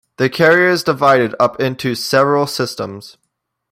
The 0.17 0.31
carrier 0.31 0.69
is 0.69 0.83
divided 0.83 1.35
up 1.39 1.61
into 1.61 1.93
several 1.93 2.47
systems. 2.47 3.17